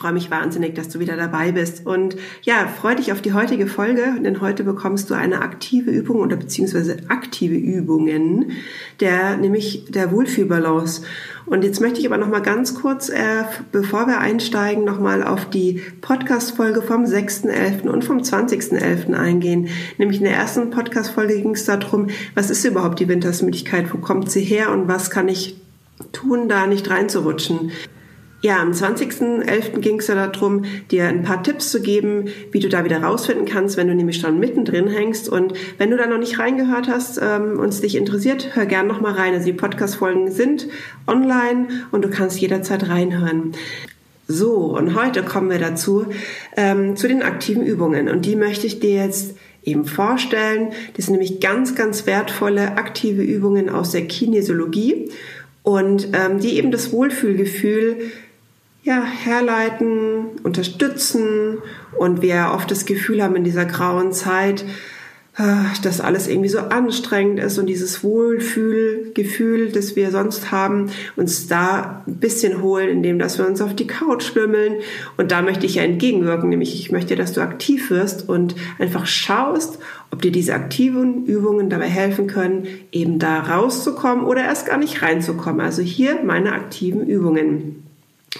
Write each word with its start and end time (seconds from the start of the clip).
Ich 0.00 0.02
freue 0.02 0.14
mich 0.14 0.30
wahnsinnig, 0.30 0.74
dass 0.74 0.88
du 0.88 0.98
wieder 0.98 1.14
dabei 1.18 1.52
bist. 1.52 1.84
Und 1.84 2.16
ja, 2.40 2.66
freue 2.68 2.96
dich 2.96 3.12
auf 3.12 3.20
die 3.20 3.34
heutige 3.34 3.66
Folge, 3.66 4.14
denn 4.24 4.40
heute 4.40 4.64
bekommst 4.64 5.10
du 5.10 5.14
eine 5.14 5.42
aktive 5.42 5.90
Übung 5.90 6.20
oder 6.20 6.36
beziehungsweise 6.36 6.96
aktive 7.08 7.56
Übungen, 7.56 8.52
der, 9.00 9.36
nämlich 9.36 9.84
der 9.90 10.10
Wohlfühlbalance. 10.10 11.02
Und 11.44 11.64
jetzt 11.64 11.82
möchte 11.82 12.00
ich 12.00 12.06
aber 12.06 12.16
noch 12.16 12.30
mal 12.30 12.40
ganz 12.40 12.74
kurz, 12.74 13.10
äh, 13.10 13.44
bevor 13.72 14.06
wir 14.06 14.20
einsteigen, 14.20 14.86
noch 14.86 14.98
mal 14.98 15.22
auf 15.22 15.50
die 15.50 15.82
Podcast-Folge 16.00 16.80
vom 16.80 17.04
6.11. 17.04 17.86
und 17.86 18.02
vom 18.02 18.20
20.11. 18.20 19.12
eingehen. 19.12 19.68
Nämlich 19.98 20.16
in 20.16 20.24
der 20.24 20.34
ersten 20.34 20.70
Podcast-Folge 20.70 21.42
ging 21.42 21.50
es 21.50 21.66
darum, 21.66 22.06
was 22.34 22.48
ist 22.48 22.64
überhaupt 22.64 23.00
die 23.00 23.08
Wintersmüdigkeit, 23.08 23.92
wo 23.92 23.98
kommt 23.98 24.30
sie 24.30 24.44
her 24.44 24.72
und 24.72 24.88
was 24.88 25.10
kann 25.10 25.28
ich 25.28 25.56
tun, 26.12 26.48
da 26.48 26.66
nicht 26.66 26.88
reinzurutschen. 26.88 27.72
Ja, 28.42 28.62
am 28.62 28.72
20.11. 28.72 29.80
ging 29.80 29.98
es 29.98 30.06
ja 30.06 30.14
darum, 30.14 30.64
dir 30.90 31.04
ein 31.08 31.22
paar 31.22 31.42
Tipps 31.42 31.70
zu 31.70 31.82
geben, 31.82 32.28
wie 32.52 32.60
du 32.60 32.70
da 32.70 32.84
wieder 32.84 33.02
rausfinden 33.02 33.44
kannst, 33.44 33.76
wenn 33.76 33.88
du 33.88 33.94
nämlich 33.94 34.18
schon 34.18 34.40
mittendrin 34.40 34.88
hängst. 34.88 35.28
Und 35.28 35.52
wenn 35.76 35.90
du 35.90 35.98
da 35.98 36.06
noch 36.06 36.16
nicht 36.16 36.38
reingehört 36.38 36.88
hast 36.88 37.20
ähm, 37.22 37.58
und 37.58 37.68
es 37.68 37.82
dich 37.82 37.96
interessiert, 37.96 38.56
hör 38.56 38.64
gern 38.64 38.86
noch 38.86 39.02
mal 39.02 39.12
rein. 39.12 39.34
Also 39.34 39.44
die 39.44 39.52
Podcast-Folgen 39.52 40.30
sind 40.30 40.68
online 41.06 41.68
und 41.90 42.02
du 42.02 42.08
kannst 42.08 42.40
jederzeit 42.40 42.88
reinhören. 42.88 43.52
So, 44.26 44.54
und 44.76 44.94
heute 44.94 45.22
kommen 45.22 45.50
wir 45.50 45.58
dazu, 45.58 46.06
ähm, 46.56 46.96
zu 46.96 47.08
den 47.08 47.22
aktiven 47.22 47.62
Übungen. 47.62 48.08
Und 48.08 48.24
die 48.24 48.36
möchte 48.36 48.66
ich 48.66 48.80
dir 48.80 49.04
jetzt 49.04 49.36
eben 49.64 49.84
vorstellen. 49.84 50.68
Das 50.96 51.06
sind 51.06 51.12
nämlich 51.12 51.40
ganz, 51.40 51.74
ganz 51.74 52.06
wertvolle 52.06 52.78
aktive 52.78 53.22
Übungen 53.22 53.68
aus 53.68 53.90
der 53.90 54.06
Kinesiologie 54.06 55.10
und 55.62 56.08
ähm, 56.14 56.40
die 56.40 56.56
eben 56.56 56.70
das 56.70 56.92
Wohlfühlgefühl 56.92 57.98
ja, 58.82 59.02
herleiten, 59.02 60.40
unterstützen 60.42 61.58
und 61.98 62.22
wir 62.22 62.52
oft 62.54 62.70
das 62.70 62.86
Gefühl 62.86 63.22
haben 63.22 63.36
in 63.36 63.44
dieser 63.44 63.66
grauen 63.66 64.12
Zeit, 64.12 64.64
äh, 65.36 65.64
dass 65.82 66.00
alles 66.00 66.28
irgendwie 66.28 66.48
so 66.48 66.58
anstrengend 66.58 67.40
ist 67.40 67.58
und 67.58 67.66
dieses 67.66 68.02
Wohlfühlgefühl, 68.02 69.70
das 69.70 69.96
wir 69.96 70.10
sonst 70.10 70.50
haben, 70.50 70.90
uns 71.16 71.46
da 71.46 72.02
ein 72.06 72.16
bisschen 72.16 72.62
holen, 72.62 72.88
indem 72.88 73.18
dass 73.18 73.38
wir 73.38 73.46
uns 73.46 73.60
auf 73.60 73.76
die 73.76 73.86
Couch 73.86 74.24
schwimmeln. 74.24 74.76
Und 75.16 75.30
da 75.30 75.42
möchte 75.42 75.66
ich 75.66 75.76
ja 75.76 75.82
entgegenwirken, 75.82 76.48
nämlich 76.48 76.74
ich 76.74 76.90
möchte, 76.90 77.16
dass 77.16 77.32
du 77.32 77.42
aktiv 77.42 77.90
wirst 77.90 78.28
und 78.28 78.54
einfach 78.78 79.06
schaust, 79.06 79.78
ob 80.10 80.20
dir 80.20 80.32
diese 80.32 80.54
aktiven 80.54 81.26
Übungen 81.26 81.70
dabei 81.70 81.88
helfen 81.88 82.26
können, 82.26 82.66
eben 82.92 83.18
da 83.18 83.40
rauszukommen 83.40 84.24
oder 84.24 84.42
erst 84.42 84.66
gar 84.66 84.78
nicht 84.78 85.00
reinzukommen. 85.02 85.60
Also 85.60 85.82
hier 85.82 86.22
meine 86.24 86.52
aktiven 86.52 87.06
Übungen. 87.06 87.89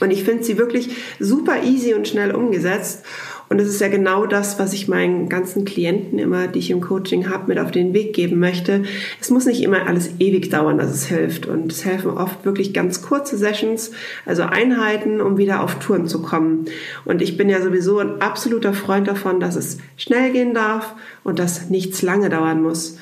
Und 0.00 0.10
ich 0.10 0.24
finde 0.24 0.44
sie 0.44 0.58
wirklich 0.58 0.90
super 1.18 1.62
easy 1.62 1.94
und 1.94 2.08
schnell 2.08 2.34
umgesetzt. 2.34 3.04
Und 3.50 3.60
es 3.60 3.66
ist 3.66 3.80
ja 3.80 3.88
genau 3.88 4.26
das, 4.26 4.60
was 4.60 4.72
ich 4.72 4.86
meinen 4.86 5.28
ganzen 5.28 5.64
Klienten 5.64 6.20
immer, 6.20 6.46
die 6.46 6.60
ich 6.60 6.70
im 6.70 6.80
Coaching 6.80 7.28
habe, 7.28 7.48
mit 7.48 7.58
auf 7.58 7.72
den 7.72 7.92
Weg 7.92 8.14
geben 8.14 8.38
möchte. 8.38 8.84
Es 9.20 9.30
muss 9.30 9.44
nicht 9.44 9.60
immer 9.60 9.88
alles 9.88 10.08
ewig 10.20 10.50
dauern, 10.50 10.78
dass 10.78 10.92
es 10.92 11.06
hilft. 11.06 11.46
Und 11.46 11.72
es 11.72 11.84
helfen 11.84 12.12
oft 12.12 12.44
wirklich 12.44 12.72
ganz 12.72 13.02
kurze 13.02 13.36
Sessions, 13.36 13.90
also 14.24 14.44
Einheiten, 14.44 15.20
um 15.20 15.36
wieder 15.36 15.64
auf 15.64 15.80
Touren 15.80 16.06
zu 16.06 16.22
kommen. 16.22 16.66
Und 17.04 17.22
ich 17.22 17.36
bin 17.36 17.48
ja 17.48 17.60
sowieso 17.60 17.98
ein 17.98 18.22
absoluter 18.22 18.72
Freund 18.72 19.08
davon, 19.08 19.40
dass 19.40 19.56
es 19.56 19.78
schnell 19.96 20.30
gehen 20.30 20.54
darf 20.54 20.94
und 21.24 21.40
dass 21.40 21.70
nichts 21.70 22.02
lange 22.02 22.28
dauern 22.28 22.62
muss. 22.62 22.98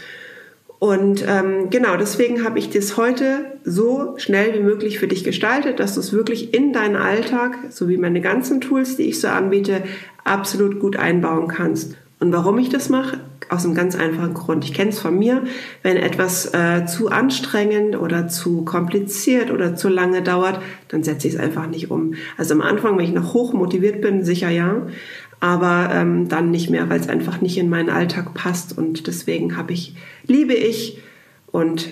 Und 0.79 1.25
ähm, 1.27 1.71
genau 1.71 1.97
deswegen 1.97 2.45
habe 2.45 2.59
ich 2.61 2.71
das 2.71 2.97
heute 2.97 3.47
so 3.65 4.15
schnell 4.17 4.55
wie 4.55 4.63
möglich 4.63 5.01
für 5.01 5.09
dich 5.09 5.25
gestaltet, 5.25 5.81
dass 5.81 5.95
du 5.95 6.01
es 6.01 6.13
wirklich 6.13 6.55
in 6.55 6.73
deinen 6.73 6.95
Alltag, 6.95 7.57
sowie 7.71 7.97
meine 7.97 8.21
ganzen 8.21 8.61
Tools, 8.61 8.97
die 8.97 9.05
ich 9.05 9.21
so 9.21 9.29
anbiete, 9.29 9.83
absolut 10.25 10.79
gut 10.79 10.97
einbauen 10.97 11.49
kannst. 11.49 11.97
Und 12.21 12.33
warum 12.33 12.59
ich 12.59 12.69
das 12.69 12.89
mache? 12.89 13.21
Aus 13.49 13.65
einem 13.65 13.75
ganz 13.75 13.97
einfachen 13.97 14.35
Grund. 14.35 14.65
Ich 14.65 14.75
kenne 14.75 14.91
es 14.91 14.99
von 14.99 15.17
mir, 15.19 15.45
wenn 15.83 15.97
etwas 15.97 16.53
äh, 16.53 16.85
zu 16.85 17.09
anstrengend 17.09 17.99
oder 17.99 18.29
zu 18.29 18.65
kompliziert 18.65 19.51
oder 19.51 19.75
zu 19.77 19.89
lange 19.89 20.23
dauert, 20.23 20.61
dann 20.89 21.03
setze 21.03 21.29
ich 21.29 21.35
es 21.35 21.41
einfach 21.41 21.69
nicht 21.69 21.91
um. 21.91 22.15
Also 22.37 22.55
am 22.55 22.61
Anfang, 22.61 22.99
wenn 22.99 23.05
ich 23.05 23.13
noch 23.13 23.35
hoch 23.35 23.53
motiviert 23.53 24.01
bin, 24.01 24.25
sicher 24.25 24.51
ja 24.51 24.87
aber 25.41 25.91
ähm, 25.93 26.29
dann 26.29 26.51
nicht 26.51 26.71
mehr, 26.71 26.89
weil 26.91 27.01
es 27.01 27.09
einfach 27.09 27.41
nicht 27.41 27.59
in 27.59 27.69
meinen 27.69 27.91
Alltag 27.91 28.35
passt. 28.35 28.77
Und 28.77 29.07
deswegen 29.07 29.57
habe 29.57 29.73
ich, 29.73 29.95
liebe 30.27 30.55
ich 30.55 30.99
und 31.47 31.89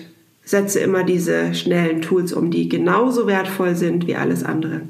setze 0.47 0.79
immer 0.79 1.03
diese 1.03 1.53
schnellen 1.53 2.01
Tools 2.01 2.31
um, 2.31 2.51
die 2.51 2.69
genauso 2.69 3.27
wertvoll 3.27 3.75
sind 3.75 4.07
wie 4.07 4.15
alles 4.15 4.45
andere. 4.45 4.81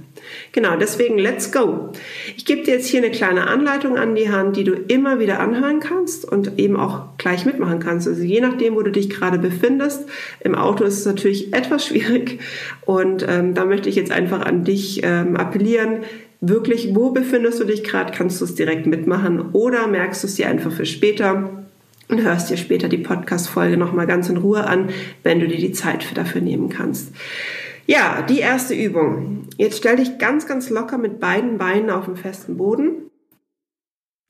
Genau, 0.52 0.76
deswegen 0.76 1.18
let's 1.18 1.52
go. 1.52 1.90
Ich 2.36 2.46
gebe 2.46 2.62
dir 2.62 2.76
jetzt 2.76 2.88
hier 2.88 3.02
eine 3.02 3.12
kleine 3.12 3.48
Anleitung 3.48 3.98
an 3.98 4.14
die 4.14 4.30
Hand, 4.30 4.56
die 4.56 4.64
du 4.64 4.74
immer 4.74 5.20
wieder 5.20 5.40
anhören 5.40 5.80
kannst 5.80 6.26
und 6.26 6.60
eben 6.60 6.76
auch 6.76 7.18
gleich 7.18 7.46
mitmachen 7.46 7.80
kannst. 7.80 8.08
Also 8.08 8.22
je 8.22 8.40
nachdem, 8.40 8.76
wo 8.76 8.84
du 8.84 8.92
dich 8.92 9.10
gerade 9.10 9.40
befindest. 9.40 10.08
Im 10.42 10.54
Auto 10.54 10.84
ist 10.84 11.00
es 11.00 11.06
natürlich 11.06 11.54
etwas 11.54 11.88
schwierig 11.88 12.40
und 12.86 13.26
ähm, 13.28 13.56
da 13.56 13.66
möchte 13.66 13.90
ich 13.90 13.96
jetzt 13.96 14.12
einfach 14.12 14.42
an 14.42 14.64
dich 14.64 15.02
ähm, 15.04 15.36
appellieren, 15.36 16.02
wirklich, 16.42 16.96
wo 16.96 17.12
befindest 17.12 17.60
du 17.60 17.64
dich 17.64 17.84
gerade, 17.84 18.12
kannst 18.12 18.40
du 18.42 18.46
es 18.46 18.56
direkt 18.56 18.86
mitmachen 18.86 19.52
oder 19.54 19.88
merkst 19.88 20.24
du 20.24 20.28
es 20.28 20.36
dir 20.36 20.48
einfach 20.48 20.72
für 20.72 20.86
später 20.86 21.66
und 22.10 22.22
hörst 22.22 22.50
dir 22.50 22.58
später 22.58 22.88
die 22.88 23.00
Podcast-Folge 23.00 23.78
nochmal 23.78 24.08
ganz 24.08 24.30
in 24.30 24.38
Ruhe 24.38 24.66
an, 24.66 24.90
wenn 25.24 25.40
du 25.40 25.48
dir 25.48 25.58
die 25.58 25.74
Zeit 25.74 26.04
für 26.04 26.16
dafür 26.16 26.42
nehmen 26.42 26.70
kannst. 26.70 27.14
Ja, 27.86 28.22
die 28.22 28.40
erste 28.40 28.74
Übung. 28.74 29.48
Jetzt 29.58 29.78
stell 29.78 29.96
dich 29.96 30.18
ganz, 30.18 30.46
ganz 30.46 30.70
locker 30.70 30.98
mit 30.98 31.20
beiden 31.20 31.58
Beinen 31.58 31.90
auf 31.90 32.06
dem 32.06 32.18
festen 32.18 32.58
Boden. 32.58 33.10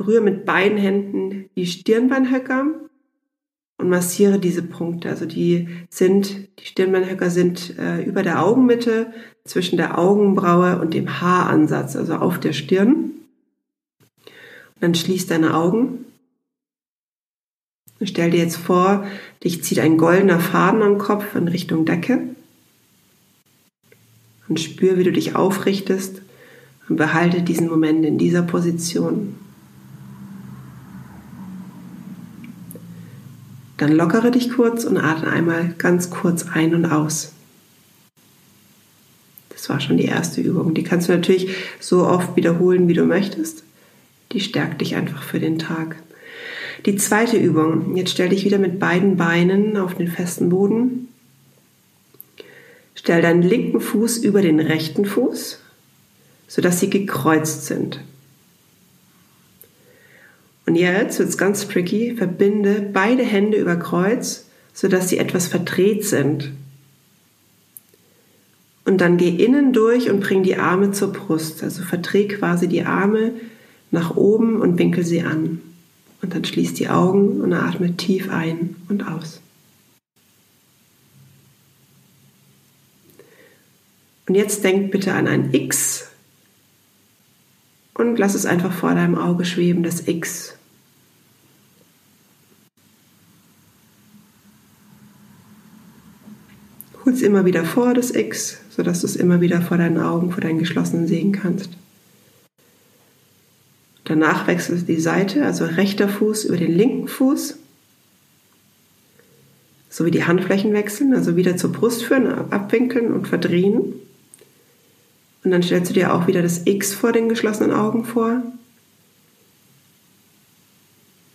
Rühre 0.05 0.21
mit 0.21 0.45
beiden 0.45 0.77
Händen 0.77 1.49
die 1.55 1.65
Stirnbeinhöcker 1.65 2.67
und 3.79 3.89
massiere 3.89 4.39
diese 4.39 4.61
Punkte. 4.61 5.09
Also 5.09 5.25
die 5.25 5.69
sind, 5.89 6.49
die 6.59 6.65
Stirnbeinhöcker 6.65 7.29
sind 7.29 7.77
äh, 7.79 8.03
über 8.03 8.21
der 8.21 8.43
Augenmitte 8.43 9.11
zwischen 9.47 9.77
der 9.77 9.97
Augenbraue 9.97 10.79
und 10.79 10.93
dem 10.93 11.21
Haaransatz, 11.21 11.95
also 11.95 12.15
auf 12.15 12.39
der 12.39 12.53
Stirn. 12.53 12.95
Und 14.25 14.81
dann 14.81 14.95
schließ 14.95 15.27
deine 15.27 15.55
Augen. 15.55 16.05
Und 17.99 18.07
stell 18.07 18.31
dir 18.31 18.39
jetzt 18.39 18.57
vor, 18.57 19.07
dich 19.43 19.63
zieht 19.63 19.79
ein 19.79 19.97
goldener 19.97 20.39
Faden 20.39 20.81
am 20.83 20.97
Kopf 20.97 21.35
in 21.35 21.47
Richtung 21.47 21.85
Decke. 21.85 22.19
Und 24.47 24.59
spür, 24.59 24.97
wie 24.97 25.03
du 25.03 25.11
dich 25.11 25.35
aufrichtest 25.35 26.21
und 26.87 26.95
behalte 26.95 27.41
diesen 27.41 27.67
Moment 27.67 28.05
in 28.05 28.17
dieser 28.17 28.43
Position. 28.43 29.35
Dann 33.77 33.91
lockere 33.91 34.31
dich 34.31 34.51
kurz 34.51 34.85
und 34.85 34.97
atme 34.97 35.29
einmal 35.29 35.73
ganz 35.77 36.09
kurz 36.09 36.47
ein 36.47 36.73
und 36.73 36.85
aus. 36.85 37.33
Das 39.67 39.73
war 39.73 39.79
schon 39.81 39.97
die 39.97 40.05
erste 40.05 40.39
Übung. 40.39 40.73
Die 40.73 40.83
kannst 40.83 41.09
du 41.09 41.11
natürlich 41.11 41.49
so 41.81 42.07
oft 42.07 42.37
wiederholen, 42.37 42.87
wie 42.87 42.93
du 42.93 43.03
möchtest. 43.03 43.63
Die 44.31 44.39
stärkt 44.39 44.79
dich 44.79 44.95
einfach 44.95 45.23
für 45.23 45.41
den 45.41 45.59
Tag. 45.59 45.97
Die 46.85 46.95
zweite 46.95 47.35
Übung. 47.35 47.97
Jetzt 47.97 48.11
stell 48.11 48.29
dich 48.29 48.45
wieder 48.45 48.59
mit 48.59 48.79
beiden 48.79 49.17
Beinen 49.17 49.75
auf 49.75 49.93
den 49.95 50.07
festen 50.07 50.47
Boden. 50.47 51.09
Stell 52.95 53.21
deinen 53.21 53.41
linken 53.41 53.81
Fuß 53.81 54.19
über 54.19 54.41
den 54.41 54.61
rechten 54.61 55.03
Fuß, 55.03 55.59
sodass 56.47 56.79
sie 56.79 56.89
gekreuzt 56.89 57.65
sind. 57.65 57.99
Und 60.65 60.75
jetzt 60.75 61.19
wird 61.19 61.27
es 61.27 61.37
ganz 61.37 61.67
tricky. 61.67 62.15
Verbinde 62.15 62.89
beide 62.93 63.23
Hände 63.23 63.57
über 63.57 63.75
Kreuz, 63.75 64.45
sodass 64.73 65.09
sie 65.09 65.17
etwas 65.17 65.47
verdreht 65.47 66.05
sind. 66.05 66.53
Und 68.87 69.01
dann 69.01 69.17
geh 69.17 69.27
innen 69.27 69.73
durch 69.73 70.09
und 70.09 70.21
bring 70.21 70.43
die 70.43 70.55
Arme 70.55 70.91
zur 70.91 71.11
Brust. 71.11 71.61
Also 71.61 71.83
verdreh 71.83 72.29
quasi 72.29 72.69
die 72.69 72.83
Arme 72.83 73.33
nach 73.91 74.15
oben 74.15 74.61
und 74.61 74.79
winkel 74.79 75.03
sie 75.03 75.23
an. 75.23 75.61
Und 76.21 76.33
dann 76.33 76.45
schließ 76.45 76.73
die 76.73 76.87
Augen 76.87 77.41
und 77.41 77.51
atme 77.51 77.97
tief 77.97 78.29
ein 78.29 78.77
und 78.87 79.05
aus. 79.05 79.41
Und 84.25 84.35
jetzt 84.35 84.63
denk 84.63 84.89
bitte 84.89 85.13
an 85.13 85.27
ein 85.27 85.53
X 85.53 86.07
und 87.93 88.17
lass 88.17 88.35
es 88.35 88.45
einfach 88.45 88.71
vor 88.71 88.95
deinem 88.95 89.15
Auge 89.15 89.43
schweben, 89.43 89.83
das 89.83 90.07
X. 90.07 90.55
Hol 97.03 97.11
es 97.11 97.21
immer 97.21 97.43
wieder 97.43 97.65
vor, 97.65 97.93
das 97.93 98.11
X, 98.11 98.59
sodass 98.77 99.01
du 99.01 99.07
es 99.07 99.15
immer 99.15 99.41
wieder 99.41 99.61
vor 99.61 99.77
deinen 99.77 99.97
Augen, 99.97 100.31
vor 100.31 100.41
deinen 100.41 100.59
geschlossenen 100.59 101.07
sehen 101.07 101.31
kannst. 101.31 101.71
Danach 104.03 104.45
wechselst 104.45 104.87
du 104.87 104.93
die 104.93 105.01
Seite, 105.01 105.43
also 105.43 105.65
rechter 105.65 106.07
Fuß 106.07 106.45
über 106.45 106.57
den 106.57 106.71
linken 106.71 107.07
Fuß. 107.07 107.57
So 109.89 110.05
wie 110.05 110.11
die 110.11 110.25
Handflächen 110.25 110.73
wechseln, 110.73 111.15
also 111.15 111.35
wieder 111.35 111.57
zur 111.57 111.71
Brust 111.71 112.03
führen, 112.03 112.27
abwinkeln 112.51 113.11
und 113.11 113.27
verdrehen. 113.27 113.93
Und 115.43 115.51
dann 115.51 115.63
stellst 115.63 115.89
du 115.89 115.95
dir 115.95 116.13
auch 116.13 116.27
wieder 116.27 116.43
das 116.43 116.61
X 116.65 116.93
vor 116.93 117.11
den 117.11 117.29
geschlossenen 117.29 117.71
Augen 117.71 118.05
vor. 118.05 118.43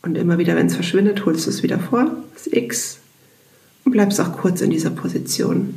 Und 0.02 0.16
immer 0.16 0.38
wieder, 0.38 0.54
wenn 0.54 0.66
es 0.66 0.76
verschwindet, 0.76 1.26
holst 1.26 1.46
du 1.46 1.50
es 1.50 1.62
wieder 1.64 1.80
vor, 1.80 2.10
das 2.34 2.46
X, 2.46 2.98
und 3.84 3.92
bleibst 3.92 4.20
auch 4.20 4.32
kurz 4.38 4.60
in 4.60 4.70
dieser 4.70 4.90
Position. 4.90 5.74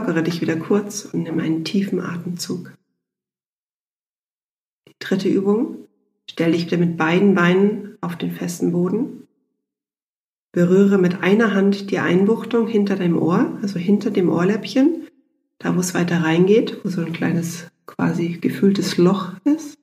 Lockere 0.00 0.22
dich 0.22 0.40
wieder 0.40 0.56
kurz 0.56 1.04
und 1.04 1.24
nimm 1.24 1.38
einen 1.40 1.62
tiefen 1.62 2.00
Atemzug. 2.00 2.72
Die 4.88 4.94
dritte 4.98 5.28
Übung. 5.28 5.76
Stell 6.30 6.52
dich 6.52 6.66
wieder 6.66 6.78
mit 6.78 6.96
beiden 6.96 7.34
Beinen 7.34 7.98
auf 8.00 8.16
den 8.16 8.32
festen 8.32 8.72
Boden. 8.72 9.26
Berühre 10.52 10.96
mit 10.96 11.22
einer 11.22 11.52
Hand 11.52 11.90
die 11.90 11.98
Einbuchtung 11.98 12.66
hinter 12.66 12.96
deinem 12.96 13.18
Ohr, 13.18 13.58
also 13.60 13.78
hinter 13.78 14.10
dem 14.10 14.30
Ohrläppchen, 14.30 15.06
da 15.58 15.76
wo 15.76 15.80
es 15.80 15.92
weiter 15.92 16.22
reingeht, 16.22 16.82
wo 16.82 16.88
so 16.88 17.02
ein 17.02 17.12
kleines 17.12 17.70
quasi 17.84 18.38
gefühltes 18.40 18.96
Loch 18.96 19.34
ist. 19.44 19.76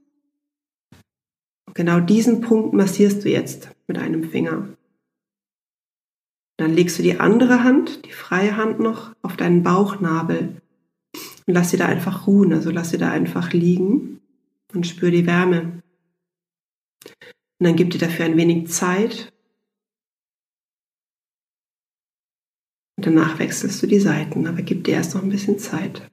Und 1.67 1.75
genau 1.75 1.99
diesen 1.99 2.41
Punkt 2.41 2.73
massierst 2.73 3.23
du 3.23 3.29
jetzt 3.29 3.69
mit 3.87 3.99
einem 3.99 4.23
Finger. 4.23 4.67
Dann 6.57 6.73
legst 6.73 6.97
du 6.97 7.03
die 7.03 7.19
andere 7.19 7.63
Hand, 7.63 8.05
die 8.05 8.11
freie 8.11 8.57
Hand 8.57 8.79
noch, 8.79 9.15
auf 9.21 9.37
deinen 9.37 9.63
Bauchnabel 9.63 10.59
und 11.45 11.53
lass 11.53 11.69
sie 11.69 11.77
da 11.77 11.85
einfach 11.85 12.27
ruhen, 12.27 12.51
also 12.53 12.71
lass 12.71 12.89
sie 12.89 12.97
da 12.97 13.11
einfach 13.11 13.53
liegen 13.53 14.19
und 14.73 14.85
spür 14.85 15.11
die 15.11 15.25
Wärme. 15.25 15.81
Und 17.59 17.65
dann 17.65 17.75
gib 17.75 17.91
dir 17.91 17.99
dafür 17.99 18.25
ein 18.25 18.37
wenig 18.37 18.69
Zeit. 18.69 19.31
Und 22.97 23.05
danach 23.05 23.39
wechselst 23.39 23.81
du 23.81 23.87
die 23.87 23.99
Seiten, 23.99 24.47
aber 24.47 24.61
gib 24.63 24.83
dir 24.83 24.95
erst 24.95 25.15
noch 25.15 25.23
ein 25.23 25.29
bisschen 25.29 25.59
Zeit. 25.59 26.09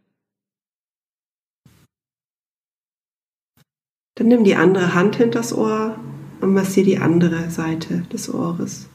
Dann 4.17 4.29
nimm 4.29 4.45
die 4.45 4.55
andere 4.55 4.95
Hand 4.95 5.17
hinters 5.17 5.53
Ohr 5.53 5.99
und 6.41 6.53
massier 6.53 6.85
die 6.85 6.99
andere 6.99 7.51
Seite 7.51 8.03
des 8.13 8.33
Ohres. 8.33 8.89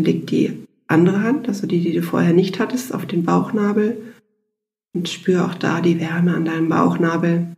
Und 0.00 0.06
leg 0.06 0.26
die 0.28 0.66
andere 0.86 1.22
Hand, 1.22 1.46
also 1.46 1.66
die, 1.66 1.78
die 1.82 1.92
du 1.92 2.02
vorher 2.02 2.32
nicht 2.32 2.58
hattest, 2.58 2.94
auf 2.94 3.04
den 3.04 3.22
Bauchnabel 3.22 4.14
und 4.94 5.10
spür 5.10 5.44
auch 5.44 5.54
da 5.54 5.82
die 5.82 6.00
Wärme 6.00 6.34
an 6.34 6.46
deinem 6.46 6.70
Bauchnabel. 6.70 7.54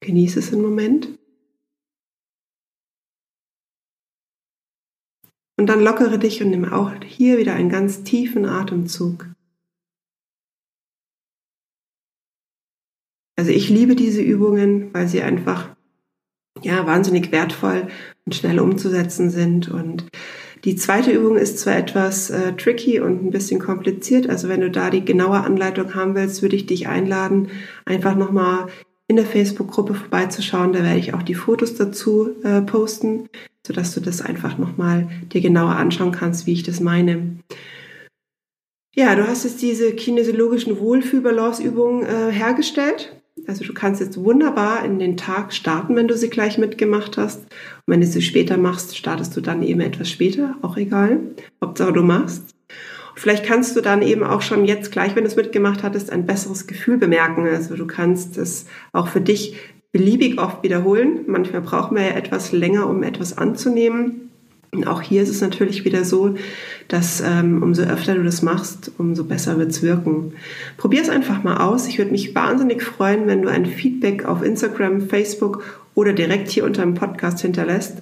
Genieße 0.00 0.40
es 0.40 0.52
im 0.52 0.60
Moment. 0.60 1.08
Und 5.56 5.68
dann 5.68 5.82
lockere 5.82 6.18
dich 6.18 6.42
und 6.42 6.50
nimm 6.50 6.70
auch 6.70 6.92
hier 7.02 7.38
wieder 7.38 7.54
einen 7.54 7.70
ganz 7.70 8.04
tiefen 8.04 8.44
Atemzug. 8.44 9.30
Also 13.36 13.52
ich 13.52 13.70
liebe 13.70 13.96
diese 13.96 14.20
Übungen, 14.20 14.92
weil 14.92 15.08
sie 15.08 15.22
einfach 15.22 15.74
ja 16.60 16.86
wahnsinnig 16.86 17.32
wertvoll 17.32 17.88
und 18.26 18.34
schnell 18.34 18.60
umzusetzen 18.60 19.30
sind 19.30 19.70
und 19.70 20.10
die 20.66 20.74
zweite 20.74 21.12
Übung 21.12 21.36
ist 21.36 21.60
zwar 21.60 21.76
etwas 21.76 22.28
äh, 22.28 22.52
tricky 22.54 22.98
und 22.98 23.24
ein 23.24 23.30
bisschen 23.30 23.60
kompliziert, 23.60 24.28
also 24.28 24.48
wenn 24.48 24.60
du 24.60 24.70
da 24.70 24.90
die 24.90 25.04
genaue 25.04 25.38
Anleitung 25.38 25.94
haben 25.94 26.16
willst, 26.16 26.42
würde 26.42 26.56
ich 26.56 26.66
dich 26.66 26.88
einladen, 26.88 27.50
einfach 27.84 28.16
nochmal 28.16 28.66
in 29.06 29.14
der 29.14 29.26
Facebook-Gruppe 29.26 29.94
vorbeizuschauen. 29.94 30.72
Da 30.72 30.82
werde 30.82 30.98
ich 30.98 31.14
auch 31.14 31.22
die 31.22 31.36
Fotos 31.36 31.76
dazu 31.76 32.30
äh, 32.42 32.62
posten, 32.62 33.28
sodass 33.64 33.94
du 33.94 34.00
das 34.00 34.20
einfach 34.20 34.58
nochmal 34.58 35.08
dir 35.32 35.40
genauer 35.40 35.76
anschauen 35.76 36.10
kannst, 36.10 36.48
wie 36.48 36.54
ich 36.54 36.64
das 36.64 36.80
meine. 36.80 37.38
Ja, 38.92 39.14
du 39.14 39.28
hast 39.28 39.44
jetzt 39.44 39.62
diese 39.62 39.92
kinesiologischen 39.92 40.80
Wohlfühl-Balance-Übungen 40.80 42.04
äh, 42.06 42.32
hergestellt. 42.32 43.14
Also 43.48 43.64
du 43.64 43.72
kannst 43.72 44.00
jetzt 44.00 44.16
wunderbar 44.16 44.84
in 44.84 44.98
den 44.98 45.16
Tag 45.16 45.52
starten, 45.52 45.94
wenn 45.96 46.08
du 46.08 46.16
sie 46.16 46.30
gleich 46.30 46.58
mitgemacht 46.58 47.16
hast. 47.16 47.42
Und 47.42 47.48
wenn 47.86 48.00
du 48.00 48.06
sie 48.06 48.22
später 48.22 48.56
machst, 48.56 48.96
startest 48.96 49.36
du 49.36 49.40
dann 49.40 49.62
eben 49.62 49.80
etwas 49.80 50.10
später, 50.10 50.56
auch 50.62 50.76
egal. 50.76 51.20
Hauptsache 51.62 51.92
du 51.92 52.02
machst. 52.02 52.54
vielleicht 53.14 53.44
kannst 53.44 53.76
du 53.76 53.80
dann 53.80 54.02
eben 54.02 54.22
auch 54.22 54.42
schon 54.42 54.64
jetzt 54.64 54.92
gleich, 54.92 55.16
wenn 55.16 55.24
du 55.24 55.30
es 55.30 55.36
mitgemacht 55.36 55.82
hattest, 55.82 56.10
ein 56.10 56.26
besseres 56.26 56.66
Gefühl 56.66 56.98
bemerken. 56.98 57.46
Also 57.46 57.76
du 57.76 57.86
kannst 57.86 58.36
es 58.36 58.66
auch 58.92 59.08
für 59.08 59.20
dich 59.20 59.56
beliebig 59.92 60.38
oft 60.38 60.62
wiederholen. 60.62 61.20
Manchmal 61.26 61.62
braucht 61.62 61.92
man 61.92 62.02
ja 62.02 62.10
etwas 62.10 62.52
länger, 62.52 62.88
um 62.88 63.02
etwas 63.02 63.38
anzunehmen. 63.38 64.25
Auch 64.84 65.02
hier 65.02 65.22
ist 65.22 65.28
es 65.28 65.40
natürlich 65.40 65.84
wieder 65.84 66.04
so, 66.04 66.34
dass 66.88 67.22
ähm, 67.24 67.62
umso 67.62 67.82
öfter 67.82 68.14
du 68.14 68.22
das 68.22 68.42
machst, 68.42 68.90
umso 68.98 69.24
besser 69.24 69.58
wird's 69.58 69.82
wirken. 69.82 70.32
Probier 70.76 71.02
es 71.02 71.08
einfach 71.08 71.42
mal 71.42 71.58
aus. 71.58 71.86
Ich 71.86 71.98
würde 71.98 72.10
mich 72.10 72.34
wahnsinnig 72.34 72.82
freuen, 72.82 73.26
wenn 73.26 73.42
du 73.42 73.48
ein 73.48 73.66
Feedback 73.66 74.24
auf 74.24 74.42
Instagram, 74.42 75.08
Facebook 75.08 75.62
oder 75.94 76.12
direkt 76.12 76.50
hier 76.50 76.64
unter 76.64 76.82
dem 76.82 76.94
Podcast 76.94 77.40
hinterlässt, 77.40 77.98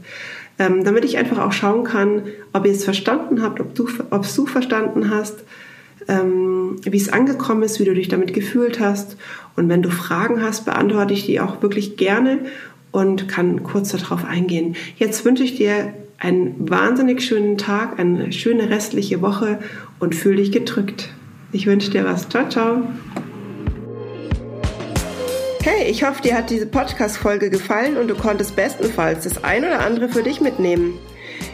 ähm, 0.59 0.85
damit 0.85 1.05
ich 1.05 1.17
einfach 1.17 1.39
auch 1.39 1.53
schauen 1.53 1.85
kann, 1.85 2.23
ob 2.53 2.67
ihr 2.67 2.73
es 2.73 2.85
verstanden 2.85 3.43
habt, 3.43 3.61
ob 3.61 3.75
du 3.75 3.89
ob 4.11 4.27
du 4.35 4.47
verstanden 4.47 5.11
hast, 5.11 5.45
ähm, 6.09 6.77
wie 6.83 6.97
es 6.97 7.13
angekommen 7.13 7.63
ist, 7.63 7.81
wie 7.81 7.85
du 7.85 7.95
dich 7.95 8.09
damit 8.09 8.35
gefühlt 8.35 8.81
hast. 8.81 9.17
Und 9.57 9.69
wenn 9.69 9.83
du 9.83 9.91
Fragen 9.91 10.43
hast, 10.43 10.65
beantworte 10.65 11.15
ich 11.15 11.27
die 11.27 11.41
auch 11.41 11.63
wirklich 11.63 11.97
gerne 11.97 12.41
und 12.95 13.29
kann 13.29 13.63
kurz 13.63 13.91
darauf 13.91 14.25
eingehen. 14.25 14.77
Jetzt 14.97 15.25
wünsche 15.25 15.43
ich 15.43 15.57
dir 15.57 15.93
einen 16.25 16.69
wahnsinnig 16.71 17.23
schönen 17.23 17.59
Tag, 17.59 17.99
eine 18.01 18.33
schöne 18.33 18.71
restliche 18.71 19.21
Woche 19.21 19.59
und 20.01 20.15
fühl 20.15 20.37
dich 20.37 20.51
gedrückt. 20.53 21.11
Ich 21.53 21.67
wünsche 21.67 21.91
dir 21.91 22.05
was. 22.05 22.29
Ciao, 22.29 22.49
ciao. 22.49 22.83
Hey, 25.63 25.91
ich 25.91 26.03
hoffe, 26.03 26.23
dir 26.23 26.37
hat 26.37 26.51
diese 26.51 26.67
Podcast-Folge 26.67 27.51
gefallen 27.51 27.97
und 27.97 28.09
du 28.09 28.15
konntest 28.15 28.57
bestenfalls 28.57 29.25
das 29.25 29.45
ein 29.45 29.65
oder 29.65 29.81
andere 29.81 30.09
für 30.09 30.23
dich 30.23 30.41
mitnehmen. 30.41 30.95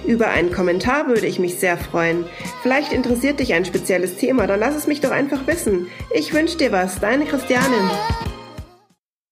Über 0.07 0.29
einen 0.29 0.53
Kommentar 0.53 1.09
würde 1.09 1.27
ich 1.27 1.39
mich 1.39 1.57
sehr 1.57 1.77
freuen. 1.77 2.25
Vielleicht 2.63 2.93
interessiert 2.93 3.41
dich 3.41 3.55
ein 3.55 3.65
spezielles 3.65 4.17
Thema, 4.17 4.47
dann 4.47 4.61
lass 4.61 4.77
es 4.77 4.87
mich 4.87 5.01
doch 5.01 5.11
einfach 5.11 5.47
wissen. 5.47 5.89
Ich 6.15 6.33
wünsche 6.33 6.59
dir 6.59 6.73
was, 6.73 7.01
deine 7.01 7.25
Christianin. 7.25 7.91